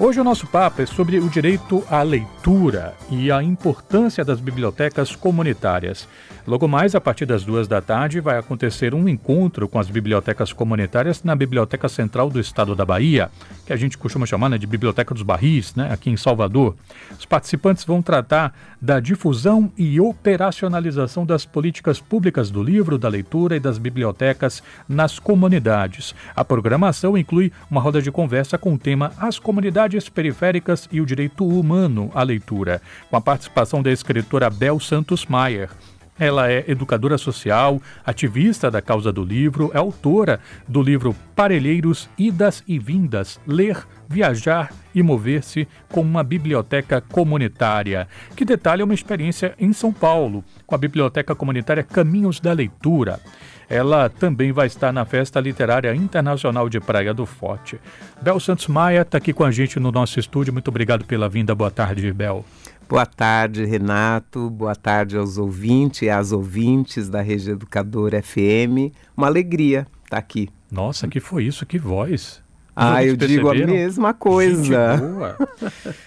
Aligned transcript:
Hoje 0.00 0.20
o 0.20 0.24
nosso 0.24 0.46
papo 0.46 0.80
é 0.80 0.86
sobre 0.86 1.18
o 1.18 1.28
direito 1.28 1.84
à 1.90 2.02
leitura 2.02 2.94
e 3.10 3.32
a 3.32 3.42
importância 3.42 4.24
das 4.24 4.38
bibliotecas 4.38 5.16
comunitárias. 5.16 6.06
Logo 6.46 6.68
mais, 6.68 6.94
a 6.94 7.00
partir 7.00 7.26
das 7.26 7.42
duas 7.42 7.66
da 7.66 7.80
tarde, 7.80 8.20
vai 8.20 8.38
acontecer 8.38 8.94
um 8.94 9.08
encontro 9.08 9.68
com 9.68 9.76
as 9.76 9.90
bibliotecas 9.90 10.52
comunitárias 10.52 11.24
na 11.24 11.34
Biblioteca 11.34 11.88
Central 11.88 12.30
do 12.30 12.38
Estado 12.38 12.76
da 12.76 12.84
Bahia, 12.84 13.28
que 13.66 13.72
a 13.72 13.76
gente 13.76 13.98
costuma 13.98 14.24
chamar 14.24 14.48
né, 14.48 14.56
de 14.56 14.68
Biblioteca 14.68 15.12
dos 15.12 15.24
Barris, 15.24 15.74
né, 15.74 15.92
aqui 15.92 16.10
em 16.10 16.16
Salvador. 16.16 16.76
Os 17.18 17.26
participantes 17.26 17.84
vão 17.84 18.00
tratar 18.00 18.54
da 18.80 19.00
difusão 19.00 19.70
e 19.76 20.00
operacionalização 20.00 21.26
das 21.26 21.44
políticas 21.44 22.00
públicas 22.00 22.52
do 22.52 22.62
livro, 22.62 22.96
da 22.96 23.08
leitura 23.08 23.56
e 23.56 23.60
das 23.60 23.78
bibliotecas 23.78 24.62
nas 24.88 25.18
comunidades. 25.18 26.14
A 26.36 26.44
programação 26.44 27.18
inclui 27.18 27.52
uma 27.68 27.80
roda 27.80 28.00
de 28.00 28.12
conversa 28.12 28.56
com 28.56 28.74
o 28.74 28.78
tema 28.78 29.12
As 29.18 29.40
Comunidades 29.40 29.87
Periféricas 30.08 30.88
e 30.92 31.00
o 31.00 31.06
Direito 31.06 31.46
Humano 31.46 32.10
à 32.14 32.22
Leitura, 32.22 32.82
com 33.08 33.16
a 33.16 33.20
participação 33.20 33.82
da 33.82 33.90
escritora 33.90 34.50
Bel 34.50 34.78
Santos 34.78 35.24
Maier. 35.24 35.70
Ela 36.18 36.50
é 36.50 36.64
educadora 36.66 37.16
social, 37.16 37.80
ativista 38.04 38.70
da 38.70 38.82
causa 38.82 39.12
do 39.12 39.22
livro, 39.22 39.70
é 39.72 39.78
autora 39.78 40.40
do 40.66 40.82
livro 40.82 41.14
Parelheiros, 41.36 42.10
Idas 42.18 42.64
e 42.66 42.76
Vindas, 42.76 43.40
Ler, 43.46 43.86
Viajar 44.08 44.72
e 44.92 45.00
Mover-se 45.00 45.68
com 45.88 46.00
uma 46.00 46.24
biblioteca 46.24 47.00
comunitária, 47.00 48.08
que 48.34 48.44
detalha 48.44 48.84
uma 48.84 48.94
experiência 48.94 49.54
em 49.60 49.72
São 49.72 49.92
Paulo, 49.92 50.44
com 50.66 50.74
a 50.74 50.78
biblioteca 50.78 51.36
comunitária 51.36 51.84
Caminhos 51.84 52.40
da 52.40 52.52
Leitura. 52.52 53.20
Ela 53.68 54.08
também 54.08 54.50
vai 54.50 54.66
estar 54.66 54.92
na 54.92 55.04
Festa 55.04 55.38
Literária 55.40 55.94
Internacional 55.94 56.68
de 56.68 56.80
Praia 56.80 57.12
do 57.12 57.26
Forte. 57.26 57.78
Bel 58.22 58.40
Santos 58.40 58.66
Maia 58.66 59.02
está 59.02 59.18
aqui 59.18 59.32
com 59.32 59.44
a 59.44 59.50
gente 59.50 59.78
no 59.78 59.92
nosso 59.92 60.18
estúdio. 60.18 60.52
Muito 60.52 60.68
obrigado 60.68 61.04
pela 61.04 61.28
vinda. 61.28 61.54
Boa 61.54 61.70
tarde, 61.70 62.10
Bel. 62.12 62.44
Boa 62.88 63.04
tarde, 63.04 63.66
Renato. 63.66 64.48
Boa 64.48 64.74
tarde 64.74 65.18
aos 65.18 65.36
ouvintes 65.36 66.02
e 66.02 66.08
às 66.08 66.32
ouvintes 66.32 67.10
da 67.10 67.20
Rede 67.20 67.50
Educadora 67.50 68.22
FM. 68.22 68.94
Uma 69.14 69.26
alegria 69.26 69.80
estar 70.04 70.16
tá 70.16 70.16
aqui. 70.16 70.48
Nossa, 70.70 71.06
que 71.06 71.20
foi 71.20 71.44
isso? 71.44 71.66
Que 71.66 71.78
voz. 71.78 72.42
Ah, 72.74 73.04
eu 73.04 73.16
digo 73.16 73.50
a 73.50 73.54
mesma 73.54 74.14
coisa. 74.14 74.96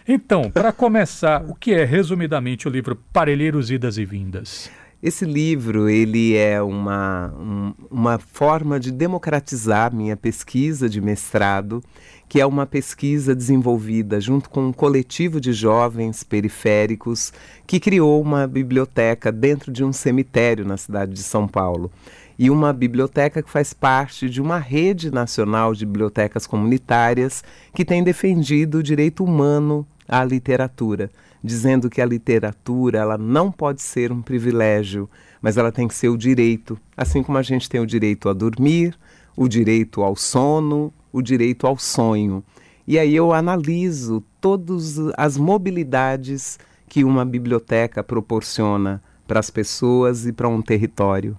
então, 0.07 0.49
para 0.49 0.71
começar, 0.71 1.43
o 1.43 1.53
que 1.53 1.73
é 1.73 1.83
resumidamente 1.83 2.67
o 2.67 2.71
livro 2.71 2.95
Parelheiros 3.11 3.69
Idas 3.69 3.97
e 3.97 4.05
Vindas? 4.05 4.71
Esse 5.01 5.25
livro 5.25 5.89
ele 5.89 6.35
é 6.35 6.61
uma, 6.61 7.33
um, 7.35 7.73
uma 7.89 8.19
forma 8.19 8.79
de 8.79 8.91
democratizar 8.91 9.91
minha 9.91 10.15
pesquisa 10.15 10.87
de 10.87 11.01
mestrado, 11.01 11.83
que 12.29 12.39
é 12.39 12.45
uma 12.45 12.67
pesquisa 12.67 13.33
desenvolvida 13.33 14.21
junto 14.21 14.47
com 14.47 14.67
um 14.67 14.71
coletivo 14.71 15.41
de 15.41 15.53
jovens 15.53 16.23
periféricos 16.23 17.33
que 17.65 17.79
criou 17.79 18.21
uma 18.21 18.45
biblioteca 18.45 19.31
dentro 19.31 19.71
de 19.71 19.83
um 19.83 19.91
cemitério 19.91 20.63
na 20.63 20.77
cidade 20.77 21.13
de 21.13 21.23
São 21.23 21.47
Paulo. 21.47 21.91
E 22.37 22.51
uma 22.51 22.71
biblioteca 22.71 23.41
que 23.41 23.49
faz 23.49 23.73
parte 23.73 24.29
de 24.29 24.39
uma 24.39 24.59
rede 24.59 25.09
nacional 25.09 25.73
de 25.73 25.83
bibliotecas 25.83 26.45
comunitárias 26.45 27.43
que 27.73 27.83
tem 27.83 28.03
defendido 28.03 28.77
o 28.77 28.83
direito 28.83 29.23
humano 29.23 29.85
à 30.07 30.23
literatura 30.23 31.09
dizendo 31.43 31.89
que 31.89 32.01
a 32.01 32.05
literatura 32.05 32.99
ela 32.99 33.17
não 33.17 33.51
pode 33.51 33.81
ser 33.81 34.11
um 34.11 34.21
privilégio, 34.21 35.09
mas 35.41 35.57
ela 35.57 35.71
tem 35.71 35.87
que 35.87 35.95
ser 35.95 36.09
o 36.09 36.17
direito, 36.17 36.77
assim 36.95 37.23
como 37.23 37.37
a 37.37 37.41
gente 37.41 37.69
tem 37.69 37.81
o 37.81 37.85
direito 37.85 38.29
a 38.29 38.33
dormir, 38.33 38.97
o 39.35 39.47
direito 39.47 40.01
ao 40.01 40.15
sono, 40.15 40.93
o 41.11 41.21
direito 41.21 41.65
ao 41.65 41.77
sonho. 41.77 42.43
E 42.87 42.99
aí 42.99 43.15
eu 43.15 43.33
analiso 43.33 44.23
todas 44.39 44.97
as 45.17 45.37
mobilidades 45.37 46.59
que 46.87 47.03
uma 47.03 47.23
biblioteca 47.23 48.03
proporciona 48.03 49.01
para 49.27 49.39
as 49.39 49.49
pessoas 49.49 50.27
e 50.27 50.33
para 50.33 50.49
um 50.49 50.61
território. 50.61 51.37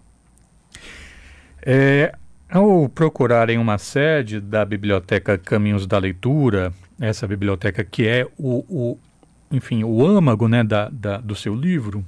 É, 1.64 2.14
ao 2.50 2.88
procurarem 2.88 3.58
uma 3.58 3.78
sede 3.78 4.40
da 4.40 4.64
Biblioteca 4.64 5.38
Caminhos 5.38 5.86
da 5.86 5.98
Leitura, 5.98 6.72
essa 7.00 7.26
biblioteca 7.26 7.84
que 7.84 8.06
é 8.06 8.26
o, 8.38 8.64
o 8.68 8.98
enfim, 9.52 9.84
o 9.84 10.04
âmago 10.04 10.48
né, 10.48 10.64
da, 10.64 10.88
da, 10.88 11.18
do 11.18 11.36
seu 11.36 11.54
livro, 11.54 12.04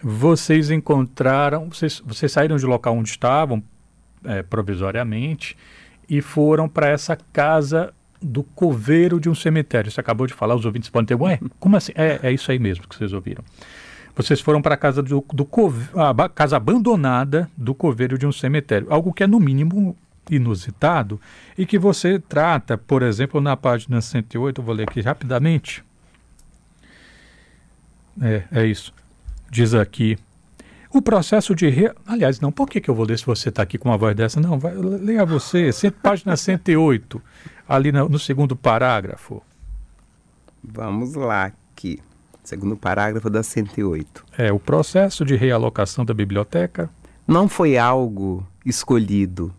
vocês 0.00 0.70
encontraram, 0.70 1.68
vocês, 1.68 2.00
vocês 2.06 2.30
saíram 2.30 2.56
do 2.56 2.66
local 2.66 2.96
onde 2.96 3.08
estavam, 3.08 3.62
é, 4.24 4.42
provisoriamente, 4.42 5.56
e 6.08 6.20
foram 6.20 6.68
para 6.68 6.88
essa 6.88 7.16
casa 7.32 7.92
do 8.22 8.42
coveiro 8.42 9.18
de 9.18 9.28
um 9.28 9.34
cemitério. 9.34 9.90
Você 9.90 10.00
acabou 10.00 10.26
de 10.26 10.32
falar, 10.32 10.54
os 10.54 10.64
ouvintes 10.64 10.88
podem 10.88 11.06
ter, 11.06 11.14
ué, 11.14 11.40
como 11.58 11.76
assim? 11.76 11.92
É, 11.94 12.20
é 12.22 12.32
isso 12.32 12.50
aí 12.50 12.58
mesmo 12.58 12.86
que 12.86 12.96
vocês 12.96 13.12
ouviram. 13.12 13.42
Vocês 14.16 14.40
foram 14.40 14.62
para 14.62 14.74
a 14.74 14.78
casa 14.78 15.02
do, 15.02 15.24
do 15.32 15.48
a 15.96 16.28
casa 16.28 16.56
abandonada 16.56 17.50
do 17.56 17.74
coveiro 17.74 18.16
de 18.16 18.26
um 18.26 18.32
cemitério, 18.32 18.86
algo 18.88 19.12
que 19.12 19.24
é 19.24 19.26
no 19.26 19.40
mínimo 19.40 19.96
inusitado 20.30 21.20
e 21.58 21.66
que 21.66 21.78
você 21.78 22.18
trata, 22.18 22.78
por 22.78 23.02
exemplo, 23.02 23.40
na 23.40 23.56
página 23.56 24.00
108, 24.00 24.60
eu 24.60 24.64
vou 24.64 24.74
ler 24.74 24.84
aqui 24.88 25.00
rapidamente. 25.00 25.84
É, 28.20 28.44
é 28.52 28.66
isso. 28.66 28.92
Diz 29.50 29.74
aqui. 29.74 30.16
O 30.92 31.02
processo 31.02 31.54
de. 31.54 31.68
Re... 31.68 31.92
Aliás, 32.06 32.38
não, 32.40 32.52
por 32.52 32.68
que, 32.68 32.80
que 32.80 32.88
eu 32.88 32.94
vou 32.94 33.04
ler 33.04 33.18
se 33.18 33.26
você 33.26 33.48
está 33.48 33.62
aqui 33.62 33.76
com 33.76 33.88
uma 33.88 33.98
voz 33.98 34.14
dessa? 34.14 34.40
Não, 34.40 34.58
vai, 34.58 34.74
leia 34.74 35.24
você, 35.24 35.72
cento, 35.72 35.96
página 36.00 36.36
108, 36.36 37.20
ali 37.68 37.90
no, 37.90 38.08
no 38.08 38.18
segundo 38.18 38.54
parágrafo. 38.54 39.42
Vamos 40.62 41.14
lá, 41.14 41.46
aqui. 41.46 41.98
Segundo 42.44 42.76
parágrafo 42.76 43.28
da 43.28 43.42
108. 43.42 44.24
É, 44.38 44.52
o 44.52 44.58
processo 44.60 45.24
de 45.24 45.34
realocação 45.34 46.04
da 46.04 46.14
biblioteca. 46.14 46.88
Não 47.26 47.48
foi 47.48 47.78
algo 47.78 48.46
escolhido, 48.66 49.52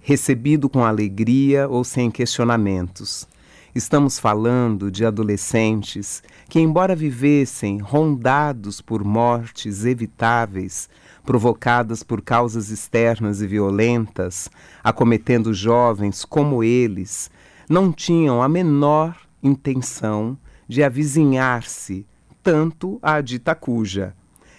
recebido 0.00 0.68
com 0.68 0.84
alegria 0.84 1.68
ou 1.68 1.84
sem 1.84 2.10
questionamentos. 2.10 3.28
Estamos 3.74 4.20
falando 4.20 4.88
de 4.88 5.04
adolescentes 5.04 6.22
que, 6.48 6.60
embora 6.60 6.94
vivessem 6.94 7.78
rondados 7.78 8.80
por 8.80 9.02
mortes 9.02 9.84
evitáveis, 9.84 10.88
provocadas 11.24 12.04
por 12.04 12.22
causas 12.22 12.70
externas 12.70 13.42
e 13.42 13.48
violentas, 13.48 14.48
acometendo 14.82 15.52
jovens 15.52 16.24
como 16.24 16.62
eles, 16.62 17.28
não 17.68 17.90
tinham 17.90 18.40
a 18.40 18.48
menor 18.48 19.16
intenção 19.42 20.38
de 20.68 20.84
avizinhar-se 20.84 22.06
tanto 22.44 23.00
à 23.02 23.20
dita 23.20 23.56
cuja. 23.56 24.14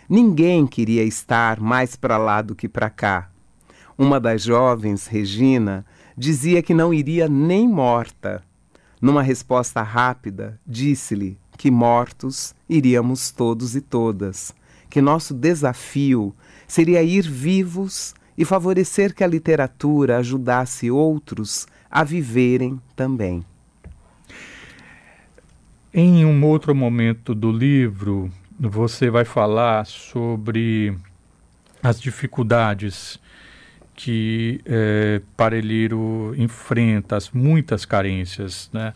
Ninguém 0.10 0.68
queria 0.68 1.06
estar 1.06 1.58
mais 1.62 1.96
para 1.96 2.18
lá 2.18 2.42
do 2.42 2.54
que 2.54 2.68
para 2.68 2.90
cá. 2.90 3.30
Uma 3.98 4.20
das 4.20 4.44
jovens, 4.44 5.08
Regina, 5.08 5.86
dizia 6.18 6.62
que 6.62 6.74
não 6.74 6.94
iria 6.94 7.30
nem 7.30 7.66
morta 7.66 8.44
numa 9.02 9.22
resposta 9.22 9.82
rápida, 9.82 10.60
disse-lhe 10.66 11.38
que 11.58 11.72
mortos 11.72 12.56
iríamos 12.68 13.32
todos 13.32 13.76
e 13.76 13.82
todas, 13.82 14.54
que 14.90 15.02
nosso 15.02 15.34
desafio 15.34 16.36
seria 16.68 17.04
ir 17.04 17.24
vivos 17.24 18.14
e 18.38 18.44
favorecer 18.44 19.14
que 19.14 19.24
a 19.24 19.28
literatura 19.28 20.18
ajudasse 20.18 20.92
outros 20.92 21.68
a 21.90 22.04
viverem 22.04 22.80
também. 22.96 23.46
Em 25.94 26.26
um 26.26 26.44
outro 26.46 26.76
momento 26.76 27.34
do 27.34 27.52
livro, 27.52 28.30
você 28.60 29.10
vai 29.10 29.24
falar 29.24 29.86
sobre 29.86 30.98
as 31.82 32.02
dificuldades 32.02 33.20
que 33.96 34.62
é, 34.66 35.22
Parelheiro 35.38 36.34
enfrenta 36.38 37.18
muitas 37.34 37.86
carências, 37.86 38.70
né? 38.74 38.94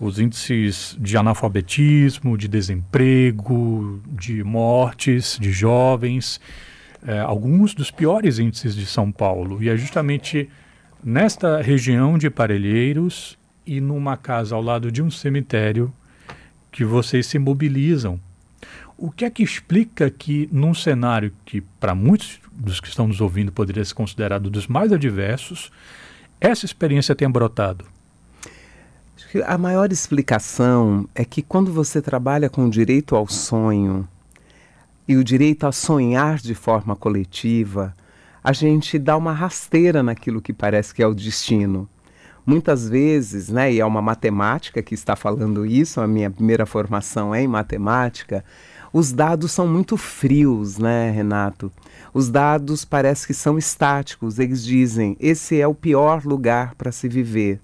os 0.00 0.18
índices 0.18 0.96
de 0.98 1.16
analfabetismo, 1.16 2.38
de 2.38 2.46
desemprego, 2.48 4.00
de 4.06 4.44
mortes 4.44 5.36
de 5.40 5.50
jovens, 5.50 6.40
é, 7.06 7.18
alguns 7.18 7.74
dos 7.74 7.90
piores 7.90 8.38
índices 8.38 8.74
de 8.74 8.86
São 8.86 9.10
Paulo. 9.10 9.62
E 9.62 9.68
é 9.68 9.76
justamente 9.76 10.48
nesta 11.02 11.60
região 11.60 12.16
de 12.16 12.30
Parelheiros 12.30 13.36
e 13.66 13.80
numa 13.80 14.16
casa 14.16 14.54
ao 14.54 14.62
lado 14.62 14.90
de 14.90 15.02
um 15.02 15.10
cemitério 15.10 15.92
que 16.70 16.84
vocês 16.84 17.26
se 17.26 17.38
mobilizam. 17.38 18.20
O 18.96 19.10
que 19.10 19.24
é 19.24 19.30
que 19.30 19.42
explica 19.42 20.10
que, 20.10 20.48
num 20.50 20.74
cenário 20.74 21.32
que, 21.44 21.60
para 21.60 21.94
muitos 21.94 22.40
dos 22.58 22.80
que 22.80 22.88
estão 22.88 23.06
nos 23.06 23.20
ouvindo 23.20 23.52
poderia 23.52 23.84
ser 23.84 23.94
considerado 23.94 24.50
dos 24.50 24.66
mais 24.66 24.92
adversos, 24.92 25.70
essa 26.40 26.66
experiência 26.66 27.14
tenha 27.14 27.30
brotado? 27.30 27.84
A 29.46 29.58
maior 29.58 29.92
explicação 29.92 31.08
é 31.14 31.24
que 31.24 31.42
quando 31.42 31.72
você 31.72 32.00
trabalha 32.00 32.48
com 32.48 32.64
o 32.64 32.70
direito 32.70 33.14
ao 33.14 33.28
sonho 33.28 34.08
e 35.06 35.16
o 35.16 35.24
direito 35.24 35.66
a 35.66 35.72
sonhar 35.72 36.38
de 36.38 36.54
forma 36.54 36.96
coletiva, 36.96 37.94
a 38.42 38.52
gente 38.52 38.98
dá 38.98 39.16
uma 39.16 39.32
rasteira 39.32 40.02
naquilo 40.02 40.40
que 40.40 40.52
parece 40.52 40.94
que 40.94 41.02
é 41.02 41.06
o 41.06 41.14
destino. 41.14 41.88
Muitas 42.46 42.88
vezes, 42.88 43.50
né, 43.50 43.70
e 43.70 43.80
é 43.80 43.84
uma 43.84 44.00
matemática 44.00 44.82
que 44.82 44.94
está 44.94 45.14
falando 45.14 45.66
isso, 45.66 46.00
a 46.00 46.06
minha 46.06 46.30
primeira 46.30 46.64
formação 46.64 47.34
é 47.34 47.42
em 47.42 47.48
matemática, 47.48 48.42
os 48.92 49.12
dados 49.12 49.52
são 49.52 49.66
muito 49.66 49.96
frios, 49.96 50.78
né, 50.78 51.10
Renato? 51.10 51.70
Os 52.12 52.30
dados 52.30 52.84
parece 52.84 53.26
que 53.26 53.34
são 53.34 53.58
estáticos, 53.58 54.38
eles 54.38 54.64
dizem, 54.64 55.16
esse 55.20 55.60
é 55.60 55.66
o 55.66 55.74
pior 55.74 56.24
lugar 56.24 56.74
para 56.74 56.90
se 56.92 57.08
viver. 57.08 57.60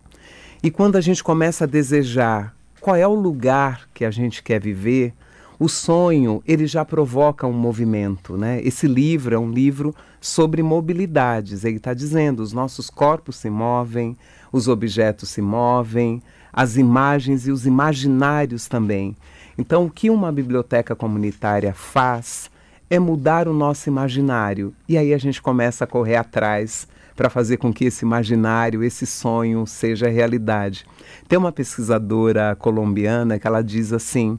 E 0.62 0.71
quando 0.71 0.97
a 0.97 1.00
gente 1.00 1.23
começa 1.23 1.65
a 1.65 1.67
desejar 1.67 2.55
qual 2.81 2.97
é 2.97 3.06
o 3.06 3.15
lugar 3.15 3.88
que 3.94 4.05
a 4.05 4.11
gente 4.11 4.43
quer 4.43 4.61
viver, 4.61 5.15
o 5.59 5.69
sonho 5.69 6.43
ele 6.47 6.67
já 6.67 6.85
provoca 6.85 7.47
um 7.47 7.53
movimento, 7.53 8.37
né? 8.37 8.61
Esse 8.62 8.87
livro 8.87 9.35
é 9.35 9.38
um 9.38 9.50
livro 9.50 9.94
sobre 10.21 10.62
mobilidades. 10.62 11.65
Ele 11.65 11.76
está 11.76 11.94
dizendo 11.94 12.41
os 12.41 12.53
nossos 12.53 12.91
corpos 12.91 13.37
se 13.37 13.49
movem, 13.49 14.17
os 14.53 14.69
objetos 14.69 15.29
se 15.29 15.41
movem, 15.41 16.23
as 16.53 16.76
imagens 16.76 17.47
e 17.47 17.50
os 17.50 17.67
imaginários 17.67 18.69
também. 18.69 19.17
Então, 19.56 19.87
o 19.87 19.91
que 19.91 20.11
uma 20.11 20.33
biblioteca 20.33 20.97
comunitária 20.97 21.73
faz 21.73 22.51
é 22.91 22.99
mudar 22.99 23.49
o 23.49 23.53
nosso 23.53 23.89
imaginário 23.89 24.75
e 24.89 24.99
aí 24.99 25.15
a 25.15 25.19
gente 25.19 25.41
começa 25.41 25.85
a 25.85 25.87
correr 25.87 26.17
atrás 26.17 26.87
para 27.17 27.31
fazer 27.31 27.56
com 27.56 27.73
que 27.73 27.85
esse 27.85 28.05
imaginário, 28.05 28.83
esse 28.83 29.06
sonho 29.06 29.67
seja 29.67 30.09
realidade. 30.09 30.85
Tem 31.29 31.39
uma 31.39 31.53
pesquisadora 31.53 32.56
colombiana 32.56 33.39
que 33.39 33.47
ela 33.47 33.62
diz 33.62 33.93
assim 33.93 34.39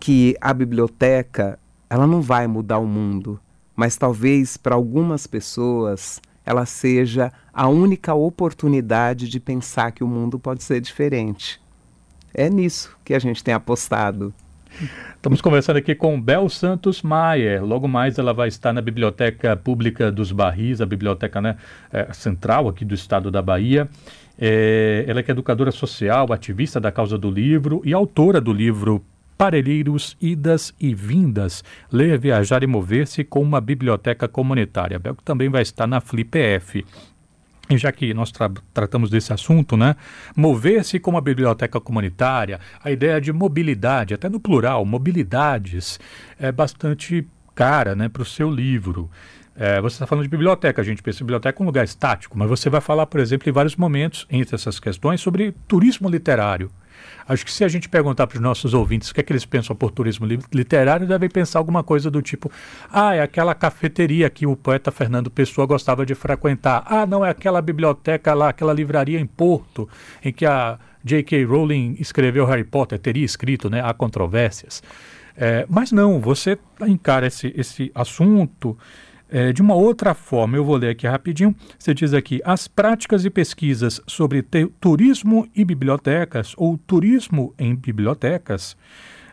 que 0.00 0.36
a 0.40 0.52
biblioteca 0.52 1.58
ela 1.88 2.06
não 2.06 2.20
vai 2.20 2.46
mudar 2.46 2.78
o 2.78 2.86
mundo, 2.86 3.38
mas 3.76 3.96
talvez 3.96 4.56
para 4.56 4.74
algumas 4.74 5.26
pessoas 5.26 6.20
ela 6.44 6.66
seja 6.66 7.32
a 7.52 7.68
única 7.68 8.14
oportunidade 8.14 9.28
de 9.28 9.40
pensar 9.40 9.92
que 9.92 10.04
o 10.04 10.08
mundo 10.08 10.38
pode 10.38 10.62
ser 10.62 10.80
diferente. 10.80 11.60
É 12.32 12.50
nisso 12.50 12.96
que 13.04 13.14
a 13.14 13.18
gente 13.18 13.44
tem 13.44 13.54
apostado. 13.54 14.34
Estamos 15.16 15.40
conversando 15.40 15.76
aqui 15.76 15.94
com 15.94 16.20
Bel 16.20 16.48
Santos 16.48 17.02
Maier. 17.02 17.64
Logo 17.64 17.88
mais 17.88 18.18
ela 18.18 18.34
vai 18.34 18.48
estar 18.48 18.72
na 18.72 18.80
Biblioteca 18.80 19.56
Pública 19.56 20.10
dos 20.12 20.32
Barris, 20.32 20.80
a 20.80 20.86
biblioteca 20.86 21.40
né, 21.40 21.56
é, 21.92 22.12
central 22.12 22.68
aqui 22.68 22.84
do 22.84 22.94
estado 22.94 23.30
da 23.30 23.40
Bahia. 23.40 23.88
É, 24.38 25.04
ela 25.06 25.20
é, 25.20 25.24
é 25.26 25.30
educadora 25.30 25.70
social, 25.70 26.32
ativista 26.32 26.80
da 26.80 26.92
causa 26.92 27.16
do 27.16 27.30
livro 27.30 27.80
e 27.84 27.92
autora 27.94 28.40
do 28.40 28.52
livro 28.52 29.02
Parelheiros, 29.36 30.16
Idas 30.20 30.74
e 30.80 30.94
Vindas, 30.94 31.64
Ler, 31.90 32.18
Viajar 32.18 32.62
e 32.62 32.66
Mover-se 32.66 33.24
com 33.24 33.42
uma 33.42 33.60
Biblioteca 33.60 34.28
Comunitária. 34.28 34.98
Bel 34.98 35.16
também 35.24 35.48
vai 35.48 35.62
estar 35.62 35.86
na 35.86 36.00
FLIPF. 36.00 36.84
E 37.70 37.78
já 37.78 37.90
que 37.90 38.12
nós 38.12 38.30
tra 38.30 38.50
tratamos 38.72 39.08
desse 39.08 39.32
assunto, 39.32 39.76
né? 39.76 39.96
Mover-se 40.36 40.98
com 40.98 41.12
uma 41.12 41.20
biblioteca 41.20 41.80
comunitária, 41.80 42.60
a 42.82 42.90
ideia 42.90 43.20
de 43.20 43.32
mobilidade, 43.32 44.12
até 44.12 44.28
no 44.28 44.38
plural, 44.38 44.84
mobilidades, 44.84 45.98
é 46.38 46.52
bastante 46.52 47.26
cara 47.54 47.94
né, 47.94 48.08
para 48.08 48.22
o 48.22 48.24
seu 48.24 48.50
livro. 48.50 49.10
É, 49.56 49.80
você 49.80 49.94
está 49.94 50.06
falando 50.06 50.24
de 50.24 50.28
biblioteca, 50.28 50.82
a 50.82 50.84
gente 50.84 51.02
pensa 51.02 51.22
em 51.22 51.26
biblioteca 51.26 51.56
como 51.56 51.68
um 51.68 51.70
lugar 51.70 51.84
estático, 51.84 52.36
mas 52.36 52.48
você 52.48 52.68
vai 52.68 52.80
falar, 52.80 53.06
por 53.06 53.20
exemplo, 53.20 53.48
em 53.48 53.52
vários 53.52 53.76
momentos, 53.76 54.26
entre 54.28 54.54
essas 54.56 54.80
questões, 54.80 55.20
sobre 55.20 55.54
turismo 55.68 56.08
literário. 56.08 56.70
Acho 57.28 57.44
que 57.44 57.52
se 57.52 57.64
a 57.64 57.68
gente 57.68 57.88
perguntar 57.88 58.26
para 58.26 58.36
os 58.36 58.42
nossos 58.42 58.74
ouvintes 58.74 59.10
o 59.10 59.14
que 59.14 59.20
é 59.20 59.22
que 59.22 59.32
eles 59.32 59.44
pensam 59.44 59.74
por 59.74 59.90
turismo 59.90 60.26
literário, 60.52 61.06
devem 61.06 61.28
pensar 61.28 61.58
alguma 61.58 61.82
coisa 61.82 62.10
do 62.10 62.20
tipo: 62.20 62.50
ah, 62.90 63.14
é 63.14 63.20
aquela 63.20 63.54
cafeteria 63.54 64.28
que 64.30 64.46
o 64.46 64.56
poeta 64.56 64.90
Fernando 64.90 65.30
Pessoa 65.30 65.66
gostava 65.66 66.04
de 66.04 66.14
frequentar. 66.14 66.84
Ah, 66.86 67.06
não, 67.06 67.24
é 67.24 67.30
aquela 67.30 67.60
biblioteca 67.62 68.34
lá, 68.34 68.50
aquela 68.50 68.72
livraria 68.72 69.20
em 69.20 69.26
Porto, 69.26 69.88
em 70.24 70.32
que 70.32 70.46
a 70.46 70.78
J.K. 71.04 71.44
Rowling 71.44 71.96
escreveu 71.98 72.46
Harry 72.46 72.64
Potter, 72.64 72.98
teria 72.98 73.24
escrito, 73.24 73.68
né? 73.68 73.82
Há 73.84 73.92
controvérsias. 73.92 74.82
É, 75.36 75.66
mas 75.68 75.90
não, 75.90 76.20
você 76.20 76.58
encara 76.82 77.26
esse, 77.26 77.52
esse 77.56 77.90
assunto 77.94 78.78
é, 79.30 79.52
de 79.52 79.62
uma 79.62 79.74
outra 79.74 80.14
forma, 80.14 80.56
eu 80.56 80.64
vou 80.64 80.76
ler 80.76 80.90
aqui 80.90 81.06
rapidinho. 81.06 81.54
Você 81.78 81.94
diz 81.94 82.12
aqui: 82.12 82.40
as 82.44 82.68
práticas 82.68 83.24
e 83.24 83.30
pesquisas 83.30 84.00
sobre 84.06 84.44
turismo 84.80 85.48
e 85.54 85.64
bibliotecas, 85.64 86.54
ou 86.56 86.78
turismo 86.78 87.54
em 87.58 87.74
bibliotecas, 87.74 88.76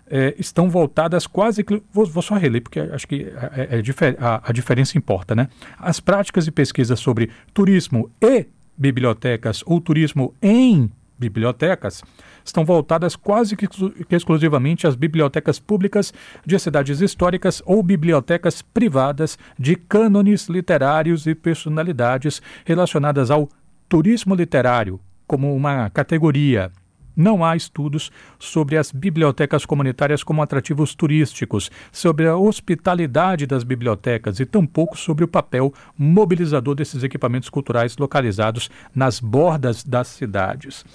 é, 0.10 0.36
estão 0.38 0.70
voltadas 0.70 1.26
quase 1.26 1.64
que. 1.64 1.82
Vou, 1.94 2.06
vou, 2.06 2.22
só 2.22 2.36
reler, 2.36 2.62
porque 2.62 2.80
acho 2.80 3.08
que 3.08 3.32
é, 3.54 3.78
é, 3.78 3.80
é 3.80 4.18
a, 4.20 4.50
a 4.50 4.52
diferença 4.52 4.98
importa, 4.98 5.34
né? 5.34 5.48
As 5.78 6.00
práticas 6.00 6.48
e 6.48 6.52
pesquisas 6.52 7.00
sobre 7.00 7.30
turismo 7.54 8.10
e 8.22 8.46
bibliotecas, 8.78 9.64
ou 9.66 9.80
turismo 9.80 10.34
em 10.42 10.92
bibliotecas, 11.18 12.04
estão 12.44 12.66
voltadas 12.66 13.16
quase 13.16 13.56
que 13.56 13.68
exclusivamente 14.10 14.88
às 14.88 14.96
bibliotecas 14.96 15.60
públicas 15.60 16.14
de 16.46 16.58
cidades 16.60 17.02
históricas 17.02 17.62
ou 17.66 17.82
bibliotecas 17.82 18.62
privadas 18.62 19.38
de 19.58 19.76
cânones 19.76 20.48
literários 20.48 21.28
e 21.28 21.36
personalidades 21.36 22.42
relacionadas 22.66 23.32
ao 23.32 23.50
turismo 23.88 24.36
literário 24.36 25.00
como 25.28 25.56
uma 25.56 25.90
categoria. 25.90 26.72
Não 27.16 27.44
há 27.44 27.56
estudos 27.56 28.12
sobre 28.40 28.78
as 28.78 28.92
bibliotecas 28.92 29.66
comunitárias 29.66 30.24
como 30.24 30.42
atrativos 30.42 30.96
turísticos, 30.96 31.70
sobre 31.92 32.28
a 32.28 32.38
hospitalidade 32.38 33.46
das 33.46 33.64
bibliotecas 33.64 34.40
e 34.40 34.46
tampouco 34.46 34.98
sobre 34.98 35.24
o 35.24 35.28
papel 35.28 35.74
mobilizador 35.98 36.74
desses 36.74 37.04
equipamentos 37.04 37.50
culturais 37.50 37.98
localizados 37.98 38.70
nas 38.96 39.20
bordas 39.20 39.84
das 39.84 40.08
cidades. 40.08 40.86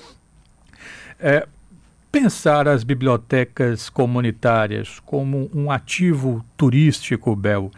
É, 1.19 1.47
pensar 2.13 2.69
as 2.69 2.85
bibliotecas 2.85 3.89
comunitárias 3.89 5.01
como 5.05 5.51
um 5.55 5.71
ativo 5.71 6.45
turístico, 6.57 7.35
Bel, 7.35 7.71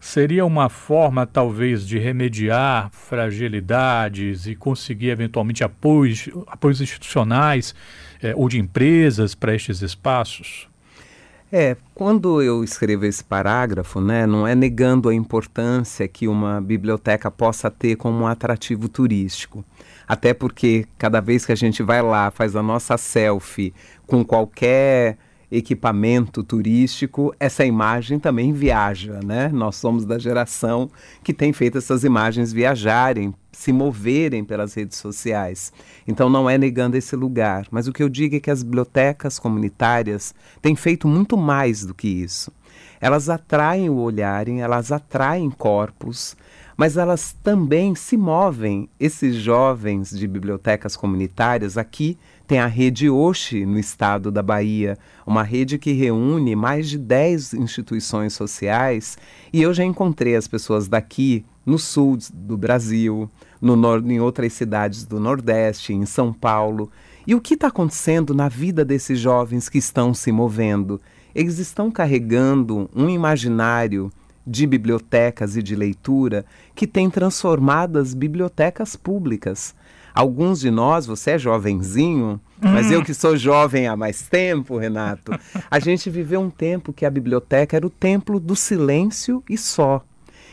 seria 0.00 0.44
uma 0.44 0.68
forma 0.68 1.26
talvez 1.26 1.86
de 1.86 1.98
remediar 1.98 2.90
fragilidades 2.90 4.46
e 4.46 4.54
conseguir 4.54 5.10
eventualmente 5.10 5.64
apoios, 5.64 6.28
apoios 6.46 6.80
institucionais 6.80 7.74
é, 8.22 8.34
ou 8.34 8.48
de 8.48 8.58
empresas 8.58 9.34
para 9.34 9.54
estes 9.54 9.82
espaços? 9.82 10.68
É, 11.50 11.76
quando 11.94 12.42
eu 12.42 12.64
escrevo 12.64 13.04
esse 13.04 13.22
parágrafo, 13.22 14.00
né, 14.00 14.26
não 14.26 14.46
é 14.46 14.54
negando 14.54 15.08
a 15.08 15.14
importância 15.14 16.08
que 16.08 16.26
uma 16.26 16.60
biblioteca 16.60 17.30
possa 17.30 17.70
ter 17.70 17.96
como 17.96 18.24
um 18.24 18.26
atrativo 18.26 18.88
turístico. 18.88 19.64
Até 20.06 20.32
porque 20.32 20.86
cada 20.98 21.20
vez 21.20 21.44
que 21.44 21.52
a 21.52 21.56
gente 21.56 21.82
vai 21.82 22.02
lá, 22.02 22.30
faz 22.30 22.54
a 22.54 22.62
nossa 22.62 22.96
selfie 22.96 23.74
com 24.06 24.24
qualquer 24.24 25.18
equipamento 25.50 26.42
turístico, 26.42 27.34
essa 27.38 27.64
imagem 27.64 28.18
também 28.18 28.52
viaja, 28.52 29.20
né? 29.24 29.48
Nós 29.48 29.76
somos 29.76 30.04
da 30.04 30.18
geração 30.18 30.90
que 31.22 31.32
tem 31.32 31.52
feito 31.52 31.78
essas 31.78 32.04
imagens 32.04 32.52
viajarem, 32.52 33.32
se 33.52 33.72
moverem 33.72 34.44
pelas 34.44 34.74
redes 34.74 34.98
sociais. 34.98 35.72
Então 36.06 36.28
não 36.28 36.50
é 36.50 36.58
negando 36.58 36.96
esse 36.96 37.14
lugar, 37.14 37.66
mas 37.70 37.86
o 37.86 37.92
que 37.92 38.02
eu 38.02 38.08
digo 38.08 38.36
é 38.36 38.40
que 38.40 38.50
as 38.50 38.62
bibliotecas 38.62 39.38
comunitárias 39.38 40.34
têm 40.60 40.74
feito 40.74 41.06
muito 41.06 41.36
mais 41.36 41.84
do 41.84 41.94
que 41.94 42.08
isso. 42.08 42.52
Elas 43.00 43.28
atraem 43.28 43.88
o 43.88 43.96
olharem, 43.96 44.62
elas 44.62 44.90
atraem 44.90 45.50
corpos, 45.50 46.36
mas 46.76 46.96
elas 46.96 47.34
também 47.42 47.94
se 47.94 48.16
movem. 48.16 48.88
Esses 49.00 49.36
jovens 49.36 50.10
de 50.10 50.26
bibliotecas 50.26 50.96
comunitárias 50.96 51.78
aqui 51.78 52.18
tem 52.46 52.60
a 52.60 52.66
rede 52.66 53.10
Oxi 53.10 53.66
no 53.66 53.78
estado 53.78 54.30
da 54.30 54.42
Bahia, 54.42 54.96
uma 55.26 55.42
rede 55.42 55.78
que 55.78 55.92
reúne 55.92 56.54
mais 56.54 56.88
de 56.88 56.96
10 56.96 57.54
instituições 57.54 58.32
sociais, 58.34 59.18
e 59.52 59.60
eu 59.60 59.74
já 59.74 59.84
encontrei 59.84 60.36
as 60.36 60.46
pessoas 60.46 60.86
daqui 60.86 61.44
no 61.64 61.78
sul 61.78 62.16
do 62.32 62.56
Brasil, 62.56 63.28
no 63.60 63.74
em 64.08 64.20
outras 64.20 64.52
cidades 64.52 65.04
do 65.04 65.18
Nordeste, 65.18 65.92
em 65.92 66.06
São 66.06 66.32
Paulo. 66.32 66.90
E 67.26 67.34
o 67.34 67.40
que 67.40 67.54
está 67.54 67.66
acontecendo 67.66 68.32
na 68.32 68.48
vida 68.48 68.84
desses 68.84 69.18
jovens 69.18 69.68
que 69.68 69.78
estão 69.78 70.14
se 70.14 70.30
movendo? 70.30 71.00
Eles 71.34 71.58
estão 71.58 71.90
carregando 71.90 72.88
um 72.94 73.08
imaginário 73.08 74.12
de 74.46 74.66
bibliotecas 74.66 75.56
e 75.56 75.62
de 75.62 75.74
leitura 75.74 76.44
que 76.74 76.86
tem 76.86 77.10
transformado 77.10 77.98
as 77.98 78.14
bibliotecas 78.14 78.94
públicas. 78.94 79.74
Alguns 80.14 80.60
de 80.60 80.70
nós, 80.70 81.04
você 81.04 81.32
é 81.32 81.38
jovenzinho, 81.38 82.40
mas 82.58 82.90
eu 82.90 83.00
hum. 83.00 83.04
que 83.04 83.12
sou 83.12 83.36
jovem 83.36 83.86
há 83.86 83.94
mais 83.94 84.22
tempo, 84.22 84.78
Renato, 84.78 85.32
a 85.70 85.78
gente 85.78 86.08
viveu 86.08 86.40
um 86.40 86.48
tempo 86.48 86.92
que 86.92 87.04
a 87.04 87.10
biblioteca 87.10 87.76
era 87.76 87.86
o 87.86 87.90
templo 87.90 88.40
do 88.40 88.56
silêncio 88.56 89.42
e 89.48 89.58
só. 89.58 90.02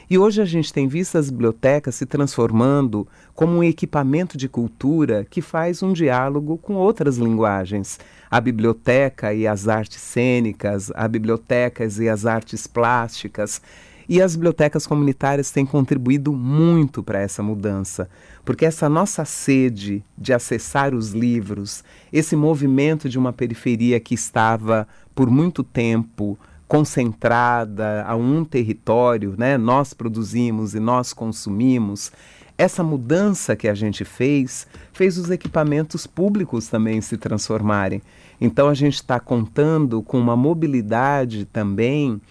E 0.09 0.17
hoje 0.17 0.41
a 0.41 0.45
gente 0.45 0.73
tem 0.73 0.87
visto 0.87 1.17
as 1.17 1.29
bibliotecas 1.29 1.95
se 1.95 2.05
transformando 2.05 3.07
como 3.33 3.53
um 3.57 3.63
equipamento 3.63 4.37
de 4.37 4.49
cultura 4.49 5.25
que 5.29 5.41
faz 5.41 5.81
um 5.81 5.93
diálogo 5.93 6.57
com 6.57 6.73
outras 6.73 7.17
linguagens. 7.17 7.99
A 8.33 8.41
biblioteca 8.41 9.31
e 9.31 9.45
as 9.45 9.67
artes 9.67 10.01
cênicas, 10.01 10.91
a 10.95 11.07
bibliotecas 11.07 11.99
e 11.99 12.09
as 12.09 12.25
artes 12.25 12.65
plásticas. 12.65 13.61
E 14.09 14.19
as 14.19 14.35
bibliotecas 14.35 14.87
comunitárias 14.87 15.51
têm 15.51 15.67
contribuído 15.67 16.33
muito 16.33 17.03
para 17.03 17.19
essa 17.21 17.43
mudança, 17.43 18.09
porque 18.43 18.65
essa 18.65 18.89
nossa 18.89 19.23
sede 19.23 20.03
de 20.17 20.33
acessar 20.33 20.95
os 20.95 21.11
livros, 21.11 21.83
esse 22.11 22.35
movimento 22.35 23.07
de 23.07 23.19
uma 23.19 23.31
periferia 23.31 23.99
que 23.99 24.15
estava 24.15 24.87
por 25.13 25.29
muito 25.29 25.63
tempo 25.63 26.35
concentrada 26.67 28.03
a 28.03 28.15
um 28.15 28.43
território, 28.43 29.35
né? 29.37 29.59
Nós 29.59 29.93
produzimos 29.93 30.73
e 30.73 30.79
nós 30.79 31.13
consumimos. 31.13 32.11
Essa 32.57 32.83
mudança 32.83 33.55
que 33.55 33.67
a 33.67 33.73
gente 33.73 34.05
fez 34.05 34.67
fez 34.91 35.17
os 35.17 35.29
equipamentos 35.29 36.05
públicos 36.05 36.67
também 36.67 37.01
se 37.01 37.17
transformarem. 37.17 38.01
Então 38.39 38.69
a 38.69 38.73
gente 38.73 38.95
está 38.95 39.19
contando 39.19 40.03
com 40.03 40.19
uma 40.19 40.35
mobilidade 40.35 41.45
também 41.45 42.21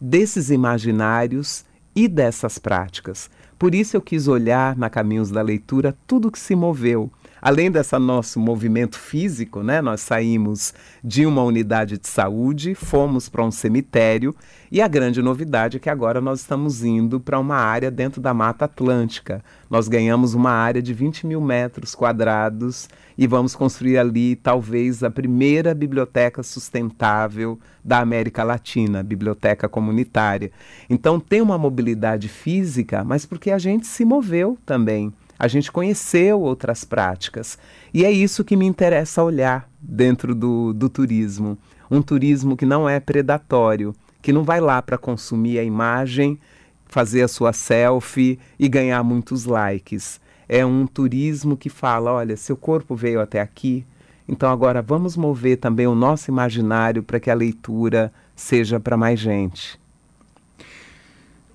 desses 0.00 0.50
imaginários 0.50 1.64
e 1.94 2.06
dessas 2.06 2.58
práticas. 2.58 3.28
Por 3.58 3.74
isso 3.74 3.96
eu 3.96 4.00
quis 4.00 4.28
olhar 4.28 4.76
na 4.76 4.88
Caminhos 4.88 5.30
da 5.30 5.42
Leitura 5.42 5.96
tudo 6.06 6.30
que 6.30 6.38
se 6.38 6.54
moveu 6.54 7.10
além 7.42 7.72
desse 7.72 7.98
nosso 7.98 8.38
movimento 8.38 8.96
físico, 8.96 9.64
né, 9.64 9.82
nós 9.82 10.00
saímos 10.00 10.72
de 11.02 11.26
uma 11.26 11.42
unidade 11.42 11.98
de 11.98 12.06
saúde, 12.06 12.72
fomos 12.76 13.28
para 13.28 13.44
um 13.44 13.50
cemitério 13.50 14.32
e 14.70 14.80
a 14.80 14.86
grande 14.86 15.20
novidade 15.20 15.76
é 15.76 15.80
que 15.80 15.90
agora 15.90 16.20
nós 16.20 16.40
estamos 16.40 16.84
indo 16.84 17.18
para 17.18 17.40
uma 17.40 17.56
área 17.56 17.90
dentro 17.90 18.20
da 18.22 18.32
Mata 18.32 18.64
Atlântica. 18.64 19.44
Nós 19.68 19.88
ganhamos 19.88 20.34
uma 20.34 20.52
área 20.52 20.80
de 20.80 20.94
20 20.94 21.26
mil 21.26 21.40
metros 21.40 21.94
quadrados 21.96 22.88
e 23.18 23.26
vamos 23.26 23.54
construir 23.56 23.98
ali 23.98 24.36
talvez 24.36 25.02
a 25.02 25.10
primeira 25.10 25.74
biblioteca 25.74 26.42
sustentável 26.42 27.58
da 27.84 27.98
América 27.98 28.44
Latina, 28.44 29.02
biblioteca 29.02 29.68
comunitária. 29.68 30.52
Então 30.88 31.18
tem 31.18 31.42
uma 31.42 31.58
mobilidade 31.58 32.28
física, 32.28 33.02
mas 33.02 33.26
porque 33.26 33.50
a 33.50 33.58
gente 33.58 33.86
se 33.86 34.04
moveu 34.04 34.56
também 34.64 35.12
a 35.42 35.48
gente 35.48 35.72
conheceu 35.72 36.40
outras 36.40 36.84
práticas. 36.84 37.58
E 37.92 38.04
é 38.04 38.12
isso 38.12 38.44
que 38.44 38.54
me 38.54 38.64
interessa 38.64 39.24
olhar 39.24 39.68
dentro 39.80 40.36
do, 40.36 40.72
do 40.72 40.88
turismo. 40.88 41.58
Um 41.90 42.00
turismo 42.00 42.56
que 42.56 42.64
não 42.64 42.88
é 42.88 43.00
predatório, 43.00 43.92
que 44.22 44.32
não 44.32 44.44
vai 44.44 44.60
lá 44.60 44.80
para 44.80 44.96
consumir 44.96 45.58
a 45.58 45.64
imagem, 45.64 46.38
fazer 46.86 47.22
a 47.22 47.28
sua 47.28 47.52
selfie 47.52 48.38
e 48.56 48.68
ganhar 48.68 49.02
muitos 49.02 49.44
likes. 49.44 50.20
É 50.48 50.64
um 50.64 50.86
turismo 50.86 51.56
que 51.56 51.68
fala: 51.68 52.12
olha, 52.12 52.36
seu 52.36 52.56
corpo 52.56 52.94
veio 52.94 53.20
até 53.20 53.40
aqui, 53.40 53.84
então 54.28 54.48
agora 54.48 54.80
vamos 54.80 55.16
mover 55.16 55.56
também 55.56 55.88
o 55.88 55.94
nosso 55.96 56.30
imaginário 56.30 57.02
para 57.02 57.18
que 57.18 57.28
a 57.28 57.34
leitura 57.34 58.12
seja 58.36 58.78
para 58.78 58.96
mais 58.96 59.18
gente. 59.18 59.76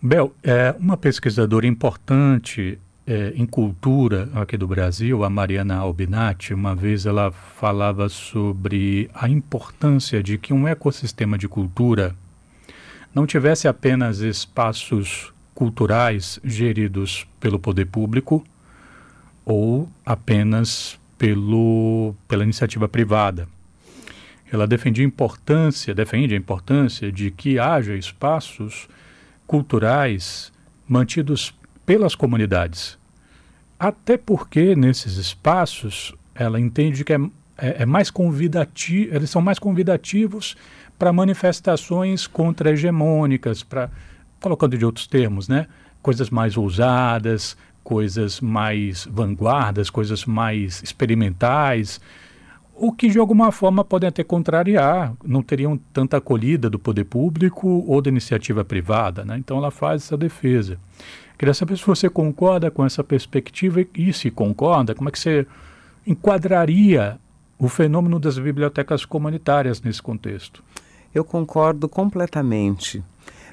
Bel, 0.01 0.33
é, 0.43 0.75
uma 0.77 0.97
pesquisadora 0.97 1.65
importante 1.65 2.77
é, 3.07 3.31
em 3.35 3.45
cultura 3.45 4.29
aqui 4.35 4.57
do 4.57 4.67
Brasil, 4.67 5.23
a 5.23 5.29
Mariana 5.29 5.77
Albinati, 5.77 6.53
uma 6.53 6.75
vez 6.75 7.05
ela 7.05 7.31
falava 7.31 8.09
sobre 8.09 9.09
a 9.13 9.29
importância 9.29 10.21
de 10.21 10.37
que 10.37 10.53
um 10.53 10.67
ecossistema 10.67 11.37
de 11.37 11.47
cultura 11.47 12.13
não 13.15 13.25
tivesse 13.25 13.65
apenas 13.65 14.19
espaços 14.19 15.33
culturais 15.55 16.37
geridos 16.43 17.25
pelo 17.39 17.57
poder 17.57 17.85
público 17.85 18.43
ou 19.45 19.89
apenas 20.05 20.99
pelo, 21.17 22.13
pela 22.27 22.43
iniciativa 22.43 22.89
privada. 22.89 23.47
Ela 24.51 24.67
defendia 24.67 25.05
importância, 25.05 25.95
defende 25.95 26.33
a 26.33 26.37
importância 26.37 27.09
de 27.09 27.31
que 27.31 27.57
haja 27.57 27.95
espaços 27.95 28.87
culturais 29.47 30.51
mantidos 30.87 31.56
pelas 31.87 32.13
comunidades. 32.13 32.99
Até 33.79 34.17
porque 34.17 34.75
nesses 34.75 35.15
espaços 35.15 36.13
ela 36.35 36.59
entende 36.59 37.05
que 37.05 37.13
é, 37.13 37.19
é, 37.57 37.83
é 37.83 37.85
mais 37.85 38.11
convidativo, 38.11 39.15
eles 39.15 39.29
são 39.29 39.41
mais 39.41 39.57
convidativos 39.57 40.57
para 40.99 41.13
manifestações 41.13 42.27
contra-hegemônicas, 42.27 43.63
para 43.63 43.89
colocando 44.41 44.77
de 44.77 44.85
outros 44.85 45.07
termos, 45.07 45.47
né? 45.47 45.65
Coisas 46.01 46.29
mais 46.29 46.57
ousadas, 46.57 47.55
coisas 47.83 48.41
mais 48.41 49.07
vanguardas, 49.09 49.89
coisas 49.89 50.25
mais 50.25 50.83
experimentais, 50.83 52.01
o 52.75 52.91
que 52.91 53.07
de 53.07 53.17
alguma 53.17 53.49
forma 53.49 53.83
podem 53.85 54.09
até 54.09 54.25
contrariar, 54.25 55.13
não 55.23 55.41
teriam 55.41 55.79
tanta 55.93 56.17
acolhida 56.17 56.69
do 56.69 56.77
poder 56.77 57.05
público 57.05 57.85
ou 57.87 58.01
da 58.01 58.09
iniciativa 58.09 58.65
privada, 58.65 59.23
né? 59.23 59.37
Então 59.37 59.57
ela 59.57 59.71
faz 59.71 60.03
essa 60.03 60.17
defesa. 60.17 60.77
Queria 61.37 61.53
saber 61.53 61.77
se 61.77 61.85
você 61.85 62.09
concorda 62.09 62.71
com 62.71 62.83
essa 62.83 63.03
perspectiva 63.03 63.85
e, 63.95 64.11
se 64.11 64.31
concorda, 64.31 64.95
como 64.95 65.07
é 65.07 65.11
que 65.11 65.19
você 65.19 65.45
enquadraria 66.05 67.19
o 67.59 67.69
fenômeno 67.69 68.19
das 68.19 68.39
bibliotecas 68.39 69.05
comunitárias 69.05 69.81
nesse 69.81 70.01
contexto? 70.01 70.63
Eu 71.13 71.23
concordo 71.23 71.87
completamente. 71.87 73.03